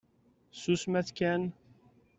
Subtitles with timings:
[0.51, 1.41] Susmet kan!